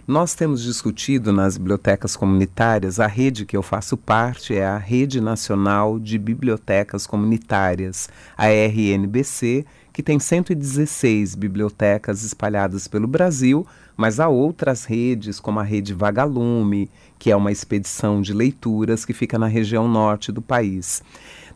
Nós 0.06 0.34
temos 0.34 0.62
discutido 0.62 1.32
nas 1.32 1.56
bibliotecas 1.56 2.14
comunitárias, 2.14 3.00
a 3.00 3.06
rede 3.06 3.46
que 3.46 3.56
eu 3.56 3.62
faço 3.62 3.96
parte 3.96 4.54
é 4.54 4.64
a 4.64 4.76
Rede 4.76 5.18
Nacional 5.18 5.98
de 5.98 6.18
Bibliotecas 6.18 7.06
Comunitárias, 7.06 8.10
a 8.36 8.48
RNBC, 8.48 9.64
que 9.94 10.02
tem 10.02 10.18
116 10.18 11.34
bibliotecas 11.34 12.22
espalhadas 12.22 12.86
pelo 12.86 13.06
Brasil, 13.06 13.66
mas 13.96 14.18
há 14.18 14.28
outras 14.28 14.84
redes, 14.84 15.38
como 15.38 15.60
a 15.60 15.62
Rede 15.62 15.94
Vagalume, 15.94 16.90
que 17.18 17.30
é 17.30 17.36
uma 17.36 17.52
expedição 17.52 18.20
de 18.20 18.32
leituras 18.32 19.04
que 19.04 19.12
fica 19.12 19.38
na 19.38 19.46
região 19.46 19.88
norte 19.88 20.32
do 20.32 20.42
país. 20.42 21.02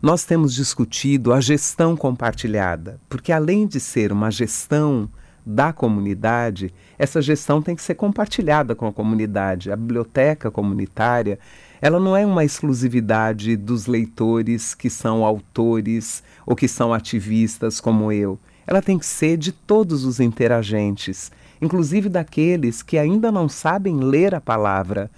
Nós 0.00 0.24
temos 0.24 0.54
discutido 0.54 1.32
a 1.32 1.40
gestão 1.40 1.96
compartilhada, 1.96 3.00
porque 3.08 3.32
além 3.32 3.66
de 3.66 3.80
ser 3.80 4.12
uma 4.12 4.30
gestão 4.30 5.10
da 5.44 5.72
comunidade, 5.72 6.72
essa 6.98 7.22
gestão 7.22 7.62
tem 7.62 7.74
que 7.74 7.82
ser 7.82 7.94
compartilhada 7.94 8.74
com 8.74 8.86
a 8.86 8.92
comunidade. 8.92 9.72
A 9.72 9.76
biblioteca 9.76 10.50
comunitária, 10.50 11.38
ela 11.80 11.98
não 11.98 12.14
é 12.14 12.26
uma 12.26 12.44
exclusividade 12.44 13.56
dos 13.56 13.86
leitores 13.86 14.74
que 14.74 14.90
são 14.90 15.24
autores 15.24 16.22
ou 16.44 16.54
que 16.54 16.68
são 16.68 16.92
ativistas 16.92 17.80
como 17.80 18.12
eu. 18.12 18.38
Ela 18.66 18.82
tem 18.82 18.98
que 18.98 19.06
ser 19.06 19.38
de 19.38 19.50
todos 19.50 20.04
os 20.04 20.20
interagentes, 20.20 21.32
inclusive 21.60 22.08
daqueles 22.08 22.82
que 22.82 22.98
ainda 22.98 23.30
não 23.32 23.48
sabem 23.48 23.98
ler 24.00 24.34
a 24.34 24.40
palavra, 24.40 25.10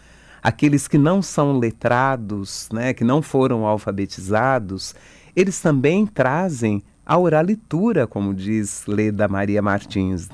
aqueles 0.42 0.88
que 0.88 0.98
não 0.98 1.20
são 1.20 1.58
letrados, 1.58 2.68
né, 2.72 2.92
que 2.92 3.04
não 3.04 3.20
foram 3.20 3.66
alfabetizados, 3.66 4.94
eles 5.34 5.60
também 5.60 6.06
trazem 6.06 6.82
a 7.04 7.18
oralitura, 7.18 8.06
como 8.06 8.34
diz 8.34 8.84
Leda 8.86 9.28
Maria 9.28 9.60
Martins. 9.60 10.28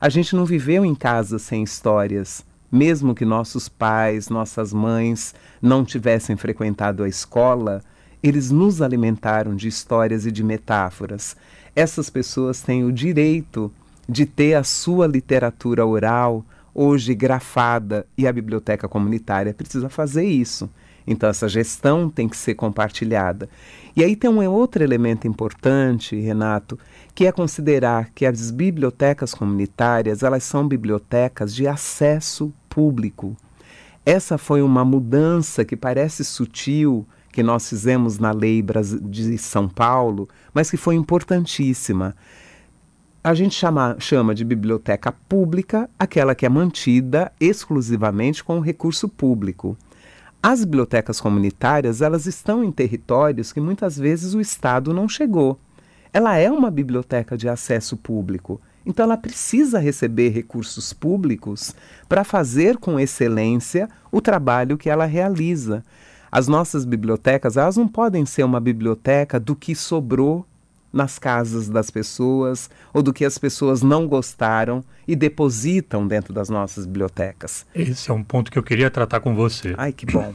A 0.00 0.08
gente 0.08 0.34
não 0.34 0.44
viveu 0.44 0.84
em 0.84 0.94
casa 0.94 1.38
sem 1.38 1.62
histórias, 1.62 2.44
mesmo 2.70 3.14
que 3.14 3.24
nossos 3.24 3.68
pais, 3.68 4.28
nossas 4.28 4.72
mães 4.72 5.34
não 5.60 5.84
tivessem 5.84 6.36
frequentado 6.36 7.02
a 7.02 7.08
escola, 7.08 7.82
eles 8.22 8.50
nos 8.50 8.80
alimentaram 8.80 9.54
de 9.54 9.68
histórias 9.68 10.24
e 10.24 10.32
de 10.32 10.42
metáforas. 10.42 11.36
Essas 11.74 12.08
pessoas 12.08 12.62
têm 12.62 12.84
o 12.84 12.92
direito 12.92 13.72
de 14.08 14.26
ter 14.26 14.54
a 14.54 14.64
sua 14.64 15.06
literatura 15.06 15.86
oral, 15.86 16.44
hoje 16.74 17.14
grafada, 17.14 18.06
e 18.16 18.26
a 18.26 18.32
biblioteca 18.32 18.88
comunitária 18.88 19.54
precisa 19.54 19.88
fazer 19.88 20.24
isso. 20.24 20.68
Então, 21.06 21.28
essa 21.28 21.48
gestão 21.48 22.08
tem 22.08 22.28
que 22.28 22.36
ser 22.36 22.54
compartilhada. 22.54 23.48
E 23.94 24.02
aí 24.02 24.16
tem 24.16 24.30
um 24.30 24.48
outro 24.50 24.82
elemento 24.82 25.26
importante, 25.26 26.18
Renato, 26.18 26.78
que 27.14 27.26
é 27.26 27.32
considerar 27.32 28.10
que 28.14 28.24
as 28.24 28.50
bibliotecas 28.50 29.34
comunitárias 29.34 30.22
elas 30.22 30.44
são 30.44 30.66
bibliotecas 30.66 31.54
de 31.54 31.66
acesso 31.66 32.52
público. 32.68 33.36
Essa 34.06 34.38
foi 34.38 34.62
uma 34.62 34.84
mudança 34.84 35.64
que 35.64 35.76
parece 35.76 36.24
sutil 36.24 37.06
que 37.30 37.42
nós 37.42 37.68
fizemos 37.68 38.18
na 38.18 38.30
lei 38.30 38.64
de 39.02 39.38
São 39.38 39.68
Paulo, 39.68 40.28
mas 40.52 40.70
que 40.70 40.76
foi 40.76 40.94
importantíssima 40.94 42.14
a 43.24 43.34
gente 43.34 43.54
chama, 43.54 43.96
chama 44.00 44.34
de 44.34 44.44
biblioteca 44.44 45.12
pública 45.12 45.88
aquela 45.96 46.34
que 46.34 46.44
é 46.44 46.48
mantida 46.48 47.30
exclusivamente 47.40 48.42
com 48.42 48.58
recurso 48.58 49.08
público. 49.08 49.76
As 50.42 50.64
bibliotecas 50.64 51.20
comunitárias, 51.20 52.02
elas 52.02 52.26
estão 52.26 52.64
em 52.64 52.72
territórios 52.72 53.52
que 53.52 53.60
muitas 53.60 53.96
vezes 53.96 54.34
o 54.34 54.40
Estado 54.40 54.92
não 54.92 55.08
chegou. 55.08 55.56
Ela 56.12 56.36
é 56.36 56.50
uma 56.50 56.68
biblioteca 56.68 57.36
de 57.36 57.48
acesso 57.48 57.96
público, 57.96 58.60
então 58.84 59.04
ela 59.04 59.16
precisa 59.16 59.78
receber 59.78 60.30
recursos 60.30 60.92
públicos 60.92 61.76
para 62.08 62.24
fazer 62.24 62.76
com 62.76 62.98
excelência 62.98 63.88
o 64.10 64.20
trabalho 64.20 64.76
que 64.76 64.90
ela 64.90 65.04
realiza. 65.04 65.84
As 66.30 66.48
nossas 66.48 66.84
bibliotecas, 66.84 67.56
elas 67.56 67.76
não 67.76 67.86
podem 67.86 68.26
ser 68.26 68.42
uma 68.42 68.58
biblioteca 68.58 69.38
do 69.38 69.54
que 69.54 69.76
sobrou 69.76 70.44
nas 70.92 71.18
casas 71.18 71.68
das 71.68 71.90
pessoas 71.90 72.68
ou 72.92 73.02
do 73.02 73.12
que 73.12 73.24
as 73.24 73.38
pessoas 73.38 73.82
não 73.82 74.06
gostaram 74.06 74.84
e 75.06 75.16
depositam 75.16 76.06
dentro 76.06 76.32
das 76.32 76.48
nossas 76.48 76.86
bibliotecas. 76.86 77.64
Esse 77.74 78.10
é 78.10 78.14
um 78.14 78.22
ponto 78.22 78.50
que 78.50 78.58
eu 78.58 78.62
queria 78.62 78.90
tratar 78.90 79.20
com 79.20 79.34
você. 79.34 79.74
Ai, 79.78 79.92
que 79.92 80.06
bom. 80.06 80.34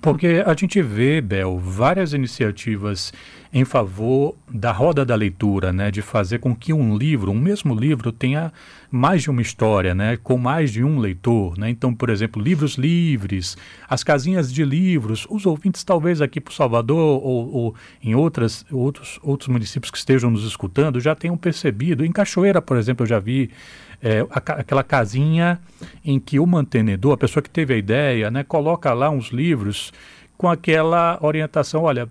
Porque 0.00 0.42
a 0.46 0.54
gente 0.54 0.80
vê, 0.80 1.20
Bel, 1.20 1.58
várias 1.58 2.12
iniciativas 2.12 3.12
em 3.52 3.64
favor 3.64 4.36
da 4.48 4.70
roda 4.70 5.04
da 5.04 5.16
leitura, 5.16 5.72
né, 5.72 5.90
de 5.90 6.00
fazer 6.00 6.38
com 6.38 6.54
que 6.54 6.72
um 6.72 6.96
livro, 6.96 7.32
um 7.32 7.38
mesmo 7.38 7.74
livro, 7.74 8.12
tenha 8.12 8.52
mais 8.90 9.22
de 9.22 9.30
uma 9.30 9.42
história, 9.42 9.92
né, 9.92 10.16
com 10.16 10.38
mais 10.38 10.70
de 10.72 10.84
um 10.84 11.00
leitor, 11.00 11.58
né. 11.58 11.68
Então, 11.68 11.92
por 11.92 12.10
exemplo, 12.10 12.40
livros 12.40 12.76
livres, 12.76 13.56
as 13.88 14.04
casinhas 14.04 14.52
de 14.52 14.64
livros, 14.64 15.26
os 15.28 15.46
ouvintes 15.46 15.82
talvez 15.82 16.22
aqui 16.22 16.40
para 16.40 16.54
Salvador 16.54 17.20
ou, 17.24 17.52
ou, 17.52 17.74
em 18.00 18.14
outras, 18.14 18.64
outros, 18.70 19.18
outros 19.22 19.48
municípios 19.48 19.90
que 19.90 19.98
estejam 19.98 20.30
nos 20.30 20.44
escutando 20.44 21.00
já 21.00 21.16
tenham 21.16 21.36
percebido. 21.36 22.04
Em 22.04 22.12
Cachoeira, 22.12 22.62
por 22.62 22.76
exemplo, 22.76 23.02
eu 23.02 23.08
já 23.08 23.18
vi 23.18 23.50
é, 24.02 24.24
aquela 24.30 24.82
casinha 24.82 25.60
em 26.04 26.18
que 26.18 26.38
o 26.38 26.46
mantenedor, 26.46 27.12
a 27.12 27.16
pessoa 27.16 27.42
que 27.42 27.50
teve 27.50 27.74
a 27.74 27.76
ideia, 27.76 28.30
né, 28.30 28.42
coloca 28.42 28.92
lá 28.94 29.10
uns 29.10 29.28
livros 29.28 29.79
com 30.36 30.48
aquela 30.48 31.18
orientação, 31.20 31.82
olha, 31.82 32.08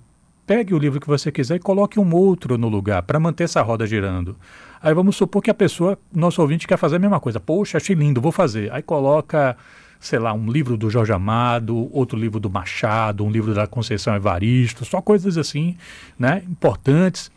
pegue 0.49 0.73
o 0.73 0.79
livro 0.79 0.99
que 0.99 1.07
você 1.07 1.31
quiser 1.31 1.57
e 1.57 1.59
coloque 1.59 1.99
um 1.99 2.15
outro 2.15 2.57
no 2.57 2.67
lugar 2.69 3.03
para 3.03 3.19
manter 3.19 3.43
essa 3.43 3.61
roda 3.61 3.85
girando. 3.85 4.35
Aí 4.81 4.93
vamos 4.93 5.15
supor 5.15 5.43
que 5.43 5.51
a 5.51 5.53
pessoa, 5.53 5.97
nosso 6.11 6.41
ouvinte, 6.41 6.67
quer 6.67 6.77
fazer 6.77 6.95
a 6.95 6.99
mesma 6.99 7.19
coisa. 7.19 7.39
Poxa, 7.39 7.77
achei 7.77 7.95
lindo, 7.95 8.19
vou 8.19 8.31
fazer. 8.31 8.71
Aí 8.71 8.81
coloca, 8.81 9.55
sei 9.99 10.17
lá, 10.17 10.33
um 10.33 10.49
livro 10.49 10.75
do 10.75 10.89
Jorge 10.89 11.11
Amado, 11.11 11.95
outro 11.95 12.17
livro 12.17 12.39
do 12.39 12.49
Machado, 12.49 13.23
um 13.23 13.29
livro 13.29 13.53
da 13.53 13.67
Conceição 13.67 14.15
Evaristo, 14.15 14.85
só 14.85 15.01
coisas 15.01 15.37
assim, 15.37 15.77
né, 16.17 16.41
importantes. 16.49 17.29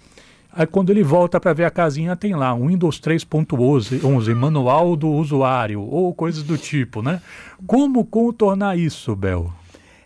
Aí 0.54 0.66
quando 0.66 0.90
ele 0.90 1.02
volta 1.02 1.40
para 1.40 1.52
ver 1.52 1.64
a 1.64 1.70
casinha, 1.70 2.14
tem 2.14 2.34
lá 2.34 2.54
um 2.54 2.68
Windows 2.68 3.00
3.11, 3.00 4.34
manual 4.34 4.94
do 4.96 5.08
usuário, 5.08 5.80
ou 5.82 6.14
coisas 6.14 6.42
do 6.42 6.56
tipo, 6.56 7.02
né? 7.02 7.20
Como 7.66 8.04
contornar 8.04 8.78
isso, 8.78 9.14
Bel? 9.16 9.52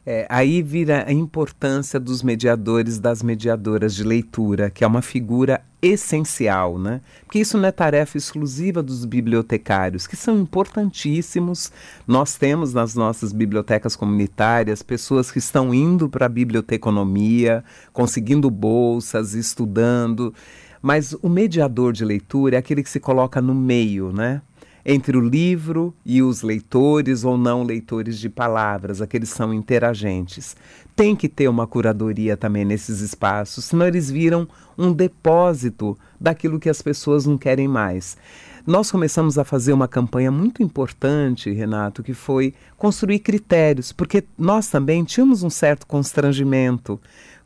É, 0.09 0.25
aí 0.31 0.63
vira 0.63 1.05
a 1.05 1.13
importância 1.13 1.99
dos 1.99 2.23
mediadores, 2.23 3.01
das 3.01 3.25
mediadoras 3.25 3.93
de 3.93 4.05
leitura, 4.05 4.71
que 4.71 4.85
é 4.85 4.87
uma 4.87 5.03
figura 5.03 5.61
essencial, 5.83 6.79
né? 6.79 7.01
Porque 7.25 7.41
isso 7.41 7.59
não 7.59 7.67
é 7.67 7.73
tarefa 7.73 8.17
exclusiva 8.17 8.85
dos 8.85 9.05
bibliotecários, 9.05 10.07
que 10.07 10.15
são 10.15 10.39
importantíssimos. 10.39 11.73
Nós 12.07 12.37
temos 12.37 12.73
nas 12.73 12.95
nossas 12.95 13.33
bibliotecas 13.33 13.97
comunitárias 13.97 14.81
pessoas 14.81 15.33
que 15.33 15.41
estão 15.41 15.75
indo 15.75 16.09
para 16.09 16.27
a 16.27 16.29
biblioteconomia, 16.29 17.65
conseguindo 17.93 18.49
bolsas, 18.49 19.35
estudando. 19.35 20.33
Mas 20.81 21.15
o 21.21 21.29
mediador 21.29 21.93
de 21.93 22.05
leitura 22.05 22.55
é 22.55 22.59
aquele 22.61 22.85
que 22.85 22.91
se 22.91 23.01
coloca 23.01 23.43
no 23.43 23.57
meio, 23.57 24.13
né? 24.13 24.41
Entre 24.89 25.17
o 25.17 25.21
livro 25.21 25.93
e 26.05 26.23
os 26.23 26.43
leitores 26.43 27.25
ou 27.25 27.37
não 27.37 27.65
leitores 27.65 28.21
de 28.21 28.29
palavras, 28.29 29.03
aqueles 29.03 29.31
são 29.31 29.53
interagentes. 29.53 30.55
Tem 30.95 31.17
que 31.17 31.29
ter 31.29 31.49
uma 31.49 31.67
curadoria 31.67 32.37
também 32.37 32.65
nesses 32.65 33.01
espaços, 33.01 33.65
senão 33.65 33.85
eles 33.85 34.09
viram 34.09 34.47
um 34.79 34.93
depósito 34.93 35.99
daquilo 36.21 36.61
que 36.61 36.69
as 36.69 36.81
pessoas 36.81 37.27
não 37.27 37.37
querem 37.37 37.67
mais. 37.67 38.17
Nós 38.65 38.89
começamos 38.89 39.37
a 39.39 39.45
fazer 39.45 39.73
uma 39.73 39.89
campanha 39.89 40.31
muito 40.31 40.63
importante, 40.63 41.51
Renato, 41.51 42.01
que 42.01 42.15
foi 42.15 42.55
construir 42.77 43.19
critérios, 43.19 43.91
porque 43.91 44.23
nós 44.39 44.69
também 44.69 45.03
tínhamos 45.03 45.43
um 45.43 45.51
certo 45.51 45.85
constrangimento 45.85 47.01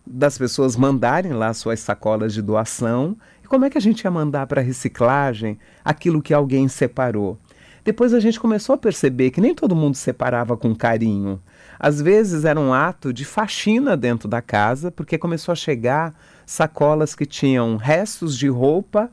das 0.06 0.36
pessoas 0.36 0.76
mandarem 0.76 1.32
lá 1.32 1.54
suas 1.54 1.80
sacolas 1.80 2.34
de 2.34 2.42
doação 2.42 3.16
como 3.50 3.64
é 3.64 3.70
que 3.70 3.76
a 3.76 3.80
gente 3.80 4.02
ia 4.02 4.10
mandar 4.12 4.46
para 4.46 4.62
reciclagem 4.62 5.58
aquilo 5.84 6.22
que 6.22 6.32
alguém 6.32 6.68
separou? 6.68 7.36
Depois 7.84 8.14
a 8.14 8.20
gente 8.20 8.38
começou 8.38 8.74
a 8.76 8.78
perceber 8.78 9.32
que 9.32 9.40
nem 9.40 9.56
todo 9.56 9.74
mundo 9.74 9.96
separava 9.96 10.56
com 10.56 10.72
carinho. 10.72 11.42
Às 11.76 12.00
vezes 12.00 12.44
era 12.44 12.60
um 12.60 12.72
ato 12.72 13.12
de 13.12 13.24
faxina 13.24 13.96
dentro 13.96 14.28
da 14.28 14.40
casa, 14.40 14.92
porque 14.92 15.18
começou 15.18 15.50
a 15.50 15.56
chegar 15.56 16.14
sacolas 16.46 17.16
que 17.16 17.26
tinham 17.26 17.76
restos 17.76 18.38
de 18.38 18.46
roupa, 18.46 19.10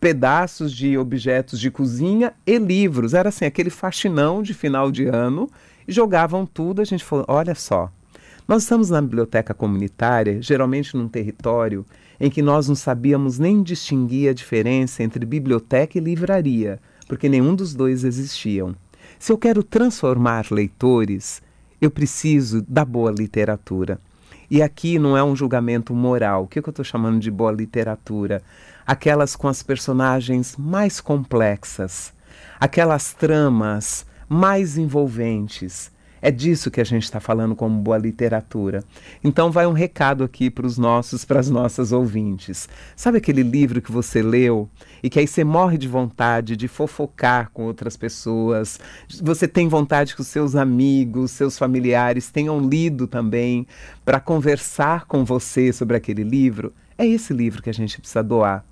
pedaços 0.00 0.72
de 0.72 0.98
objetos 0.98 1.60
de 1.60 1.70
cozinha 1.70 2.32
e 2.44 2.58
livros. 2.58 3.14
Era 3.14 3.28
assim, 3.28 3.44
aquele 3.44 3.70
faxinão 3.70 4.42
de 4.42 4.54
final 4.54 4.90
de 4.90 5.06
ano. 5.06 5.48
E 5.86 5.92
jogavam 5.92 6.44
tudo. 6.44 6.82
A 6.82 6.84
gente 6.84 7.04
falou: 7.04 7.24
olha 7.28 7.54
só, 7.54 7.92
nós 8.48 8.64
estamos 8.64 8.90
na 8.90 9.00
biblioteca 9.00 9.54
comunitária, 9.54 10.42
geralmente 10.42 10.96
num 10.96 11.06
território 11.06 11.86
em 12.20 12.30
que 12.30 12.42
nós 12.42 12.68
não 12.68 12.74
sabíamos 12.74 13.38
nem 13.38 13.62
distinguir 13.62 14.30
a 14.30 14.34
diferença 14.34 15.02
entre 15.02 15.24
biblioteca 15.24 15.98
e 15.98 16.00
livraria, 16.00 16.80
porque 17.06 17.28
nenhum 17.28 17.54
dos 17.54 17.74
dois 17.74 18.04
existiam. 18.04 18.74
Se 19.18 19.32
eu 19.32 19.38
quero 19.38 19.62
transformar 19.62 20.46
leitores, 20.50 21.42
eu 21.80 21.90
preciso 21.90 22.62
da 22.62 22.84
boa 22.84 23.10
literatura. 23.10 24.00
E 24.50 24.62
aqui 24.62 24.98
não 24.98 25.16
é 25.16 25.22
um 25.22 25.36
julgamento 25.36 25.94
moral. 25.94 26.44
O 26.44 26.46
que, 26.46 26.58
eu 26.58 26.70
estou 26.70 26.84
chamando 26.84 27.20
de 27.20 27.30
boa 27.30 27.52
literatura? 27.52 28.42
Aquelas 28.86 29.36
com 29.36 29.46
as 29.46 29.62
personagens 29.62 30.56
mais 30.56 31.00
complexas, 31.00 32.14
aquelas 32.58 33.12
tramas 33.12 34.06
mais 34.28 34.78
envolventes, 34.78 35.90
é 36.20 36.30
disso 36.30 36.70
que 36.70 36.80
a 36.80 36.84
gente 36.84 37.04
está 37.04 37.20
falando 37.20 37.54
como 37.54 37.80
boa 37.80 37.98
literatura. 37.98 38.82
Então 39.22 39.50
vai 39.50 39.66
um 39.66 39.72
recado 39.72 40.24
aqui 40.24 40.50
para 40.50 40.66
os 40.66 40.78
nossos, 40.78 41.24
para 41.24 41.40
as 41.40 41.48
nossas 41.48 41.92
ouvintes. 41.92 42.68
Sabe 42.96 43.18
aquele 43.18 43.42
livro 43.42 43.80
que 43.80 43.92
você 43.92 44.22
leu 44.22 44.68
e 45.02 45.08
que 45.08 45.18
aí 45.18 45.26
você 45.26 45.44
morre 45.44 45.78
de 45.78 45.88
vontade 45.88 46.56
de 46.56 46.68
fofocar 46.68 47.50
com 47.52 47.64
outras 47.64 47.96
pessoas? 47.96 48.78
Você 49.22 49.46
tem 49.46 49.68
vontade 49.68 50.14
que 50.14 50.20
os 50.20 50.28
seus 50.28 50.56
amigos, 50.56 51.30
seus 51.30 51.58
familiares 51.58 52.30
tenham 52.30 52.60
lido 52.60 53.06
também 53.06 53.66
para 54.04 54.20
conversar 54.20 55.06
com 55.06 55.24
você 55.24 55.72
sobre 55.72 55.96
aquele 55.96 56.24
livro? 56.24 56.72
É 56.96 57.06
esse 57.06 57.32
livro 57.32 57.62
que 57.62 57.70
a 57.70 57.74
gente 57.74 57.98
precisa 57.98 58.22
doar. 58.22 58.64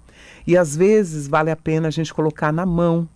E 0.46 0.56
às 0.56 0.76
vezes 0.76 1.28
vale 1.28 1.50
a 1.50 1.56
pena 1.56 1.88
a 1.88 1.90
gente 1.90 2.12
colocar 2.12 2.52
na 2.52 2.66
mão 2.66 3.08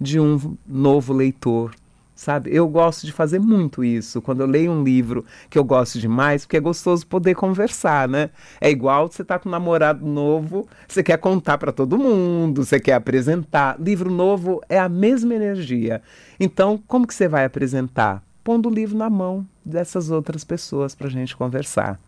de 0.00 0.20
um 0.20 0.56
novo 0.66 1.12
leitor 1.12 1.74
sabe? 2.16 2.50
Eu 2.52 2.66
gosto 2.66 3.06
de 3.06 3.12
fazer 3.12 3.38
muito 3.38 3.84
isso. 3.84 4.22
Quando 4.22 4.40
eu 4.40 4.46
leio 4.46 4.72
um 4.72 4.82
livro 4.82 5.24
que 5.50 5.58
eu 5.58 5.62
gosto 5.62 6.00
demais, 6.00 6.44
porque 6.44 6.56
é 6.56 6.60
gostoso 6.60 7.06
poder 7.06 7.34
conversar, 7.34 8.08
né? 8.08 8.30
É 8.60 8.70
igual 8.70 9.06
você 9.06 9.22
tá 9.22 9.38
com 9.38 9.48
um 9.48 9.52
namorado 9.52 10.04
novo, 10.04 10.66
você 10.88 11.02
quer 11.02 11.18
contar 11.18 11.58
para 11.58 11.70
todo 11.70 11.98
mundo, 11.98 12.64
você 12.64 12.80
quer 12.80 12.94
apresentar. 12.94 13.76
Livro 13.78 14.10
novo 14.10 14.62
é 14.68 14.78
a 14.78 14.88
mesma 14.88 15.34
energia. 15.34 16.02
Então, 16.40 16.82
como 16.88 17.06
que 17.06 17.14
você 17.14 17.28
vai 17.28 17.44
apresentar? 17.44 18.22
Pondo 18.42 18.68
o 18.68 18.72
livro 18.72 18.96
na 18.96 19.10
mão 19.10 19.46
dessas 19.64 20.10
outras 20.10 20.42
pessoas 20.42 20.94
para 20.94 21.08
a 21.08 21.10
gente 21.10 21.36
conversar. 21.36 22.00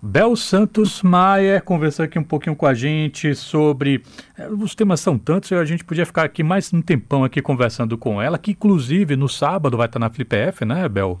Bel 0.00 0.36
Santos 0.36 1.02
Maia 1.02 1.60
conversou 1.60 2.04
aqui 2.04 2.18
um 2.18 2.24
pouquinho 2.24 2.54
com 2.54 2.66
a 2.66 2.74
gente 2.74 3.34
sobre. 3.34 4.02
Eh, 4.38 4.48
os 4.48 4.74
temas 4.74 5.00
são 5.00 5.18
tantos, 5.18 5.50
a 5.52 5.64
gente 5.64 5.84
podia 5.84 6.04
ficar 6.04 6.24
aqui 6.24 6.42
mais 6.42 6.72
um 6.72 6.82
tempão 6.82 7.24
aqui 7.24 7.40
conversando 7.40 7.96
com 7.96 8.20
ela, 8.20 8.38
que 8.38 8.52
inclusive 8.52 9.16
no 9.16 9.28
sábado 9.28 9.76
vai 9.76 9.86
estar 9.86 9.98
na 9.98 10.10
FlipF, 10.10 10.64
né, 10.64 10.88
Bel? 10.88 11.18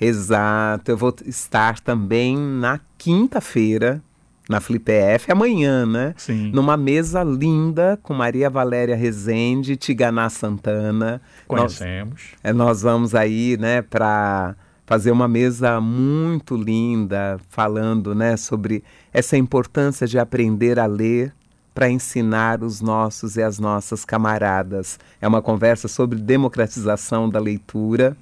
Exato, 0.00 0.90
eu 0.90 0.96
vou 0.96 1.14
estar 1.26 1.80
também 1.80 2.36
na 2.36 2.80
quinta-feira, 2.96 4.02
na 4.48 4.60
FlipF, 4.60 5.30
amanhã, 5.30 5.86
né? 5.86 6.14
Sim. 6.16 6.50
Numa 6.52 6.76
mesa 6.76 7.22
linda 7.22 7.98
com 8.02 8.12
Maria 8.14 8.50
Valéria 8.50 8.96
Rezende, 8.96 9.76
Tiganá 9.76 10.28
Santana. 10.28 11.20
Conhecemos. 11.46 12.22
Nós, 12.32 12.40
é, 12.42 12.52
nós 12.52 12.82
vamos 12.82 13.14
aí, 13.14 13.56
né, 13.58 13.82
para 13.82 14.56
fazer 14.90 15.12
uma 15.12 15.28
mesa 15.28 15.80
muito 15.80 16.56
linda, 16.56 17.38
falando 17.48 18.12
né, 18.12 18.36
sobre 18.36 18.82
essa 19.12 19.36
importância 19.36 20.04
de 20.04 20.18
aprender 20.18 20.80
a 20.80 20.86
ler 20.86 21.32
para 21.72 21.88
ensinar 21.88 22.64
os 22.64 22.80
nossos 22.80 23.36
e 23.36 23.42
as 23.44 23.60
nossas 23.60 24.04
camaradas. 24.04 24.98
É 25.20 25.28
uma 25.28 25.40
conversa 25.40 25.86
sobre 25.86 26.18
democratização 26.18 27.30
da 27.30 27.38
leitura. 27.38 28.16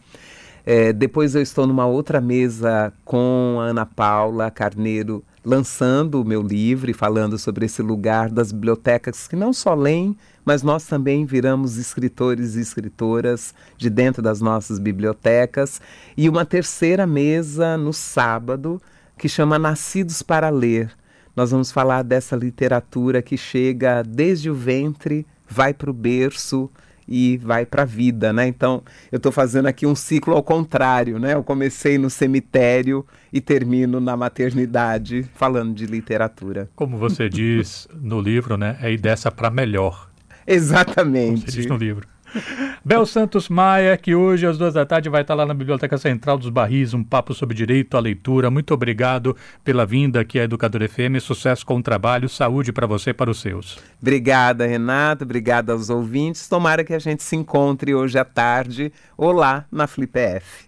É, 0.67 0.93
depois 0.93 1.35
eu 1.35 1.41
estou 1.41 1.67
numa 1.67 1.87
outra 1.87 2.21
mesa 2.21 2.93
com 3.03 3.57
a 3.63 3.65
Ana 3.65 3.87
Paula 3.87 4.51
Carneiro, 4.51 5.25
lançando 5.43 6.21
o 6.21 6.25
meu 6.25 6.43
livro 6.43 6.91
e 6.91 6.93
falando 6.93 7.39
sobre 7.39 7.65
esse 7.65 7.81
lugar 7.81 8.29
das 8.29 8.53
bibliotecas 8.53 9.27
que 9.27 9.35
não 9.35 9.55
só 9.55 9.73
leem, 9.73 10.15
mas 10.49 10.63
nós 10.63 10.87
também 10.87 11.27
viramos 11.27 11.77
escritores 11.77 12.57
e 12.57 12.61
escritoras 12.63 13.55
de 13.77 13.91
dentro 13.91 14.23
das 14.23 14.41
nossas 14.41 14.79
bibliotecas. 14.79 15.79
E 16.17 16.27
uma 16.27 16.43
terceira 16.43 17.07
mesa 17.07 17.77
no 17.77 17.93
sábado, 17.93 18.81
que 19.19 19.29
chama 19.29 19.59
Nascidos 19.59 20.23
para 20.23 20.49
Ler. 20.49 20.91
Nós 21.37 21.51
vamos 21.51 21.71
falar 21.71 22.03
dessa 22.03 22.35
literatura 22.35 23.21
que 23.21 23.37
chega 23.37 24.03
desde 24.03 24.49
o 24.49 24.55
ventre, 24.55 25.27
vai 25.47 25.75
para 25.75 25.91
o 25.91 25.93
berço 25.93 26.71
e 27.07 27.37
vai 27.37 27.67
para 27.67 27.83
a 27.83 27.85
vida, 27.85 28.33
né? 28.33 28.49
Então, 28.49 28.83
eu 29.13 29.19
estou 29.19 29.31
fazendo 29.31 29.67
aqui 29.67 29.85
um 29.87 29.95
ciclo 29.95 30.35
ao 30.35 30.43
contrário, 30.43 31.19
né? 31.19 31.35
Eu 31.35 31.45
comecei 31.45 31.99
no 31.99 32.09
cemitério 32.09 33.05
e 33.31 33.39
termino 33.39 34.01
na 34.01 34.17
maternidade 34.17 35.29
falando 35.35 35.75
de 35.75 35.85
literatura. 35.85 36.71
Como 36.75 36.97
você 36.97 37.29
diz 37.29 37.87
no 38.01 38.19
livro, 38.19 38.57
né? 38.57 38.79
É 38.81 38.97
dessa 38.97 39.31
para 39.31 39.51
melhor. 39.51 40.08
Exatamente. 40.49 41.41
Como 41.43 41.51
você 41.51 41.57
diz 41.57 41.67
no 41.67 41.77
livro. 41.77 42.07
Bel 42.85 43.07
Santos 43.07 43.49
Maia, 43.49 43.97
que 43.97 44.15
hoje 44.15 44.47
às 44.47 44.59
duas 44.59 44.75
da 44.75 44.85
tarde 44.85 45.09
vai 45.09 45.23
estar 45.23 45.35
lá 45.35 45.47
na 45.47 45.55
Biblioteca 45.55 45.97
Central 45.97 46.37
dos 46.39 46.51
Barris, 46.51 46.93
um 46.93 47.03
papo 47.03 47.33
sobre 47.33 47.57
direito 47.57 47.97
à 47.97 48.01
leitura. 48.01 48.51
Muito 48.51 48.75
obrigado 48.75 49.37
pela 49.65 49.87
vinda 49.87 50.21
aqui 50.21 50.39
à 50.39 50.45
Educador 50.45 50.87
FM. 50.87 51.21
Sucesso 51.21 51.65
com 51.65 51.77
o 51.77 51.83
trabalho, 51.83 52.29
saúde 52.29 52.73
para 52.73 52.87
você 52.87 53.11
e 53.11 53.15
para 53.15 53.31
os 53.31 53.41
seus. 53.41 53.79
Obrigada, 54.01 54.67
Renato. 54.67 55.25
Obrigada 55.25 55.73
aos 55.73 55.89
ouvintes. 55.91 56.49
Tomara 56.49 56.85
que 56.85 56.95
a 56.95 56.99
gente 56.99 57.23
se 57.23 57.35
encontre 57.35 57.95
hoje 57.95 58.19
à 58.19 58.25
tarde 58.25 58.93
ou 59.17 59.33
lá 59.33 59.65
na 59.73 59.87
Flip 59.87 60.19
F. 60.19 60.67